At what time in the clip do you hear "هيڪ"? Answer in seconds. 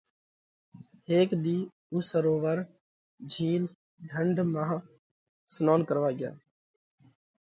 1.09-1.29